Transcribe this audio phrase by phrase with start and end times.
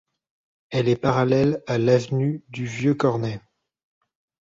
[0.71, 3.39] Elle est parallèle à l'avenue du Vieux Cornet.